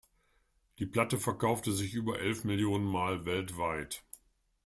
[0.79, 4.01] Die Platte verkaufte sich über elf Millionen Mal weltweit.